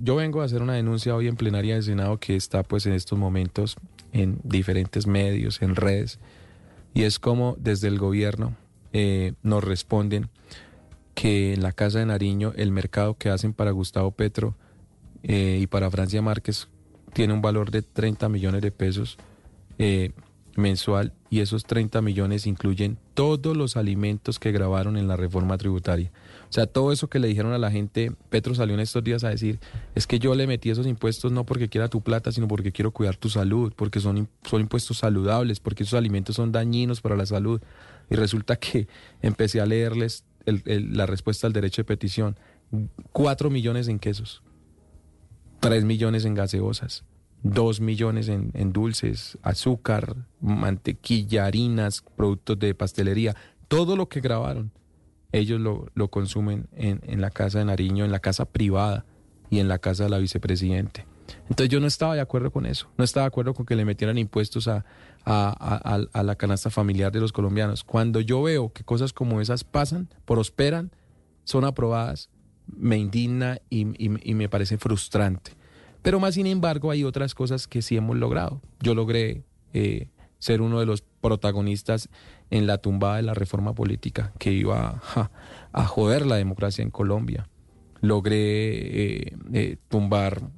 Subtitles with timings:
[0.00, 2.92] yo vengo a hacer una denuncia hoy en plenaria del Senado que está pues en
[2.92, 3.76] estos momentos
[4.12, 6.18] en diferentes medios, en redes,
[6.94, 8.56] y es como desde el gobierno
[8.92, 10.28] eh, nos responden
[11.14, 14.56] que en la Casa de Nariño el mercado que hacen para Gustavo Petro
[15.22, 16.68] eh, y para Francia Márquez
[17.12, 19.18] tiene un valor de 30 millones de pesos
[19.78, 20.12] eh,
[20.60, 26.12] mensual y esos 30 millones incluyen todos los alimentos que grabaron en la reforma tributaria.
[26.48, 29.24] O sea, todo eso que le dijeron a la gente, Petro salió en estos días
[29.24, 29.58] a decir,
[29.94, 32.90] es que yo le metí esos impuestos no porque quiera tu plata, sino porque quiero
[32.92, 37.26] cuidar tu salud, porque son, son impuestos saludables, porque esos alimentos son dañinos para la
[37.26, 37.60] salud.
[38.10, 38.88] Y resulta que
[39.22, 42.36] empecé a leerles el- la respuesta al derecho de petición.
[43.12, 44.42] Cuatro millones en quesos,
[45.60, 47.04] tres millones en gaseosas,
[47.42, 53.34] dos millones en, dulces, azúcar, mantequilla, harinas, productos de pastelería,
[53.68, 54.72] todo lo que grabaron,
[55.32, 59.04] ellos lo, lo consumen en, en la casa de Nariño, en la casa privada
[59.48, 61.06] y en la casa de la vicepresidente.
[61.48, 63.84] Entonces yo no estaba de acuerdo con eso, no estaba de acuerdo con que le
[63.84, 64.84] metieran impuestos a,
[65.24, 67.84] a- a- la canasta familiar de los colombianos.
[67.84, 70.90] Cuando yo veo que cosas como esas pasan, prosperan,
[71.44, 72.28] son aprobadas,
[72.66, 73.86] me indigna y-
[74.28, 75.52] y me parece frustrante.
[76.02, 78.60] Pero más sin embargo hay otras cosas que sí hemos logrado.
[78.80, 82.08] Yo logré eh, ser uno de los protagonistas
[82.50, 85.00] en la tumbada de la reforma política que iba
[85.72, 87.48] a joder la democracia en Colombia.
[88.00, 90.50] Logré eh, eh, tumbar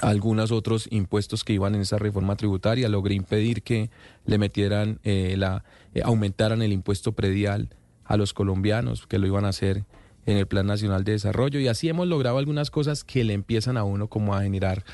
[0.00, 2.88] algunos otros impuestos que iban en esa reforma tributaria.
[2.88, 3.90] Logré impedir que
[4.24, 5.64] le metieran eh, la,
[6.04, 7.70] aumentaran el impuesto predial
[8.04, 9.84] a los colombianos, que lo iban a hacer
[10.26, 11.60] en el Plan Nacional de Desarrollo.
[11.60, 14.84] Y así hemos logrado algunas cosas que le empiezan a uno como a generar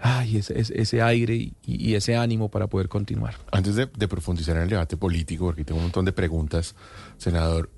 [0.00, 3.36] ay, ese, aire y, ese ánimo para poder continuar.
[3.52, 6.74] Antes de, profundizar en el debate político, porque tengo un montón de preguntas,
[7.18, 7.70] senador,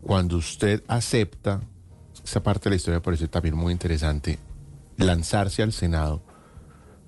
[0.00, 1.60] cuando usted acepta,
[2.24, 4.38] esa parte de la historia me parece también muy interesante,
[4.96, 6.22] lanzarse al Senado,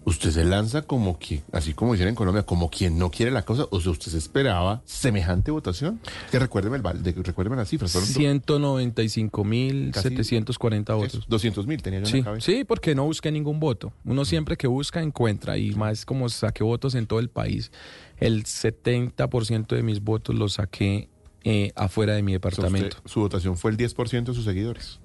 [0.08, 3.44] usted se lanza como que, así como dicen en Colombia, como quien no quiere la
[3.44, 6.00] cosa, o sea, usted se esperaba semejante votación.
[6.30, 11.24] Que recuérdeme, el, de- recuérdeme las cifras, fueron 195.740 votos.
[11.28, 12.46] 200 mil tenía yo en Sí, la cabeza.
[12.46, 13.92] sí, porque no busqué ningún voto.
[14.04, 17.70] Uno siempre que busca encuentra y más como saqué votos en todo el país.
[18.18, 21.08] El 70% de mis votos los saqué
[21.50, 22.96] eh, afuera de mi usted- departamento.
[23.06, 25.00] su votación fue el 10% de sus seguidores.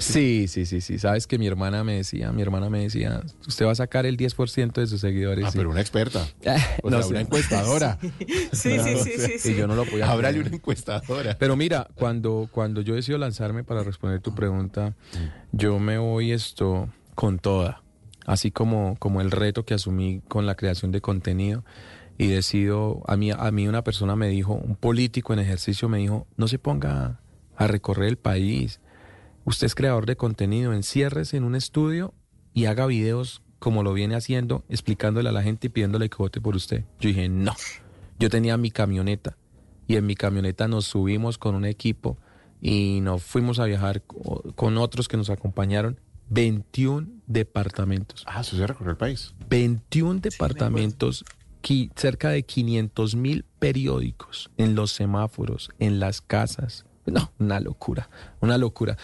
[0.00, 0.98] Sí, sí, sí, sí.
[0.98, 4.16] Sabes que mi hermana me decía, mi hermana me decía, usted va a sacar el
[4.16, 5.44] 10% de sus seguidores.
[5.44, 5.58] Ah, sí.
[5.58, 6.26] pero una experta.
[6.82, 7.10] O No sea, sé.
[7.10, 7.98] una encuestadora.
[8.00, 8.08] Sí,
[8.52, 9.52] sí, sí, sí, sí.
[9.52, 10.46] Y yo no lo podía Háblale creer.
[10.48, 11.36] una encuestadora.
[11.38, 14.94] Pero mira, cuando, cuando yo decido lanzarme para responder tu pregunta,
[15.52, 17.82] yo me voy esto con toda.
[18.24, 21.64] Así como, como el reto que asumí con la creación de contenido.
[22.18, 25.98] Y decido, a mí, a mí una persona me dijo, un político en ejercicio me
[25.98, 27.20] dijo, no se ponga
[27.56, 28.80] a recorrer el país.
[29.44, 32.14] Usted es creador de contenido, enciérrese en un estudio
[32.54, 36.40] y haga videos como lo viene haciendo, explicándole a la gente y pidiéndole que vote
[36.40, 36.84] por usted.
[37.00, 37.54] Yo dije, no.
[38.18, 39.36] Yo tenía mi camioneta
[39.86, 42.16] y en mi camioneta nos subimos con un equipo
[42.62, 46.00] y nos fuimos a viajar co- con otros que nos acompañaron.
[46.30, 48.24] 21 departamentos.
[48.26, 49.32] Ah, eso se recorrió el país.
[49.48, 51.24] 21 departamentos,
[51.96, 56.86] cerca de 500 mil periódicos en los semáforos, en las casas.
[57.06, 58.08] No, una locura,
[58.40, 58.96] una locura.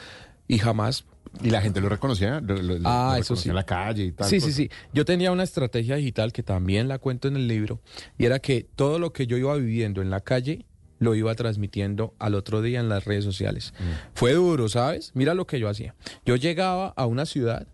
[0.48, 1.04] Y jamás
[1.42, 2.40] Y la gente lo reconocía.
[2.40, 3.48] Lo, lo- lo Ah, eso sí.
[3.48, 4.28] en la calle y tal.
[4.28, 4.56] Sí, sí, cosa.
[4.56, 4.70] sí.
[4.92, 7.80] Yo tenía una estrategia digital que también la cuento en el libro
[8.18, 10.66] y era que todo lo que yo iba viviendo en la calle
[10.98, 13.72] lo iba transmitiendo al otro día en las redes sociales.
[14.14, 15.10] Fue duro, ¿sabes?
[15.14, 15.94] Mira lo que yo hacía.
[16.24, 17.66] Yo llegaba a una ciudad,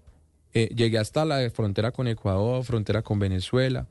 [0.55, 3.87] eh, llegué hasta la frontera con Ecuador, frontera con Venezuela,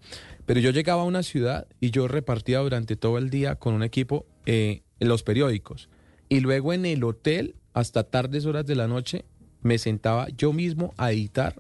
[0.46, 3.84] pero yo llegaba a una ciudad y yo repartía durante todo el día con un
[3.84, 5.90] equipo eh, los periódicos.
[6.30, 9.24] Y luego en el hotel, hasta tardes horas de la noche,
[9.62, 11.56] me sentaba yo mismo a editar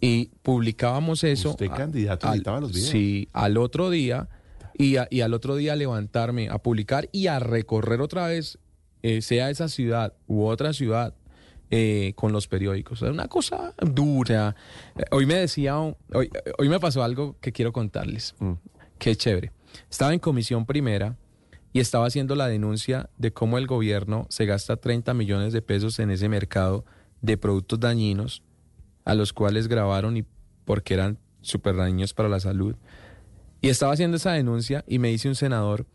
[0.00, 1.50] y publicábamos eso.
[1.50, 2.88] Usted, a- candidato, al- editaba los videos.
[2.90, 4.28] Sí, al otro día
[4.78, 8.58] y, a- y al otro día levantarme a publicar y a recorrer otra vez,
[9.02, 11.14] eh, sea esa ciudad u otra ciudad,
[11.70, 13.00] eh, con los periódicos.
[13.02, 14.56] Era una cosa dura.
[15.10, 15.96] Hoy me decía, hoy,
[16.58, 18.34] hoy me pasó algo que quiero contarles.
[18.38, 18.54] Mm.
[18.98, 19.52] Qué chévere.
[19.88, 21.16] Estaba en comisión primera
[21.72, 25.98] y estaba haciendo la denuncia de cómo el gobierno se gasta 30 millones de pesos
[26.00, 26.84] en ese mercado
[27.20, 28.42] de productos dañinos
[29.04, 30.24] a los cuales grabaron y
[30.64, 32.74] porque eran súper dañinos para la salud.
[33.60, 35.86] Y estaba haciendo esa denuncia y me dice un senador,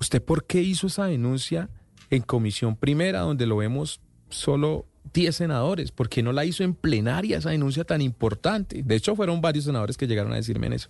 [0.00, 1.68] ¿usted por qué hizo esa denuncia
[2.10, 4.00] en comisión primera donde lo vemos
[4.30, 5.90] solo 10 senadores?
[5.92, 8.82] ¿Por qué no la hizo en plenaria esa denuncia tan importante?
[8.82, 10.88] De hecho, fueron varios senadores que llegaron a decirme en eso.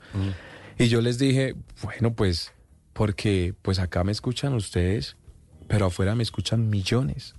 [0.78, 2.52] Y yo les dije, bueno, pues
[2.92, 5.16] porque pues acá me escuchan ustedes,
[5.68, 7.34] pero afuera me escuchan millones.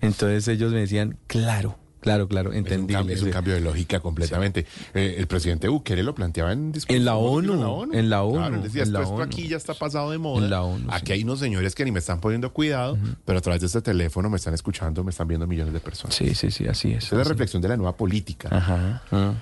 [0.00, 3.14] Entonces ellos me decían, claro, Claro, claro, Es un, entendible.
[3.14, 4.66] es un cambio de lógica completamente.
[4.92, 7.54] Eh, el presidente Bukele lo planteaba en discurso En la ONU,
[7.94, 9.22] en la ONU, Claro, él decía, en esto, la esto ONU.
[9.22, 10.44] aquí ya está pasado de moda.
[10.44, 11.12] En la ONU, aquí sí.
[11.14, 14.28] hay unos señores que ni me están poniendo cuidado, pero a través de este teléfono
[14.28, 16.14] me están escuchando, me están viendo millones de personas.
[16.14, 17.04] Sí, sí, sí, así es.
[17.06, 18.50] Esa es la reflexión de la nueva política.
[18.52, 19.02] Ajá.
[19.10, 19.32] ah.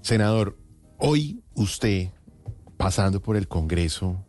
[0.00, 0.56] Senador,
[0.96, 2.08] hoy usted,
[2.78, 4.24] pasando por el Congreso,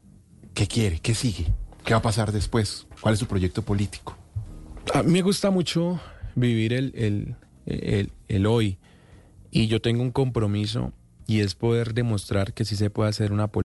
[0.53, 0.99] ¿qué quiere?
[0.99, 1.53] ¿Qué sigue?
[1.85, 2.85] ¿Qué va a pasar después?
[2.99, 4.17] ¿Cuál es su proyecto político?
[4.93, 6.01] A mí me gusta mucho
[6.35, 7.35] vivir el, el,
[7.67, 8.77] el, el hoy
[9.51, 10.93] y yo tengo un compromiso
[11.27, 13.49] y es poder demostrar que sí se puede hacer una.